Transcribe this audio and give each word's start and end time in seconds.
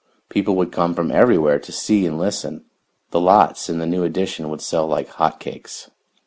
People 0.29 0.55
would 0.55 0.71
come 0.71 0.95
from 0.95 1.11
everywhere 1.11 1.59
to 1.59 1.71
see 1.71 2.07
and 2.07 2.17
listen. 2.17 2.65
The 3.11 3.21
lots 3.21 3.69
in 3.69 3.77
the 3.77 3.85
new 3.85 4.03
addition 4.03 4.49
would 4.49 4.61
sell 4.61 4.87
like 4.87 5.09
hot 5.09 5.39
cakes. 5.39 5.91